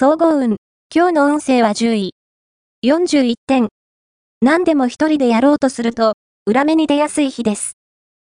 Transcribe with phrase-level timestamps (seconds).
[0.00, 0.58] 総合運。
[0.94, 2.14] 今日の運勢は10位。
[2.86, 3.66] 41点。
[4.40, 6.12] 何でも一人でやろうとすると、
[6.46, 7.72] 裏目に出やすい日です。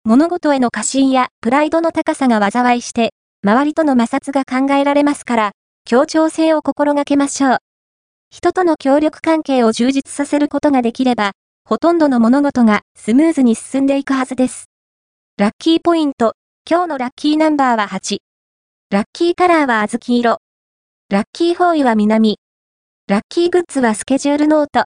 [0.04, 3.10] 物事への過信やプライドの高さが災いして、
[3.44, 5.50] 周りとの摩擦が考えられますから、
[5.84, 7.58] 協調性を心がけましょう。
[8.30, 11.32] 人との協力関係を充実させることができれば、
[11.64, 14.66] ほとんどの物事がスムーズに進んでいくはずです。
[15.36, 16.34] ラッキーポイント。
[16.70, 18.18] 今日のラッキーナンバーは8。
[18.92, 20.47] ラッキーカラーは小豆色。
[21.10, 22.36] ラッキーフォーイは南。
[23.06, 24.84] ラッキーグッズはスケジュールノート。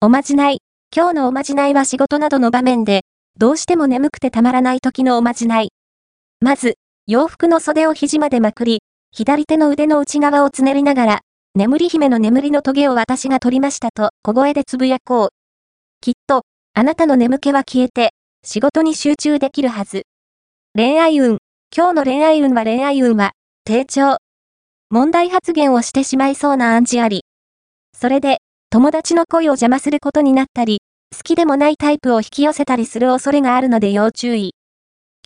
[0.00, 0.62] おまじない。
[0.96, 3.02] 今日のおまじないは仕事などの場面で、
[3.38, 5.68] どうしても眠くてたまらない時のおまじない。
[6.40, 6.76] まず、
[7.06, 8.78] 洋服の袖を肘までまくり、
[9.10, 11.20] 左手の腕の内側をつねりながら、
[11.54, 15.28] 眠り姫の眠りのトゲを私が取りましたと小声でつぶやこう。
[16.00, 20.04] きっと、あなたの眠気は消えて、仕事に集中できるはず。
[20.74, 21.40] 恋愛運。
[21.76, 23.32] 今日の恋愛運は恋愛運は、
[23.66, 24.16] 低調。
[24.92, 27.24] 問題発言をしてしまいそうな暗示あり。
[27.98, 30.82] それで、友達の恋を邪魔することになったり、
[31.16, 34.54] 好きでもないタイプを引き寄せたりする恐れがあるので要注意。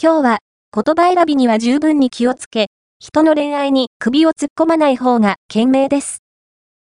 [0.00, 0.38] 今日は、
[0.72, 2.68] 言葉選びには十分に気をつけ、
[3.00, 6.18] 人の恋愛に首を突っ込まない方が賢明です。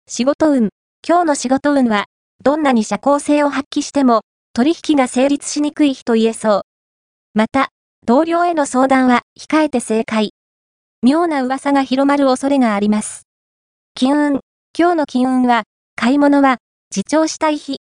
[0.08, 0.70] 仕事運。
[1.06, 2.06] 今日の仕事運は、
[2.42, 4.22] どんなに社交性を発揮しても、
[4.55, 6.62] 取引が成立しにくい日と言えそう。
[7.34, 7.69] また、
[8.05, 10.33] 同僚への相談は控えて正解。
[11.05, 13.27] 妙な噂が広まる恐れがあります。
[13.95, 14.41] 金運。
[14.78, 15.64] 今日の金運は、
[15.97, 16.59] 買い物は、
[16.94, 17.78] 自重したい日。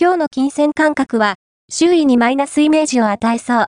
[0.00, 1.34] 今日の金銭感覚は、
[1.70, 3.66] 周囲にマイナスイメージを与えそう。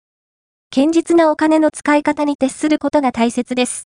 [0.75, 3.79] 堅実なお金の使い方に徹することが大切です。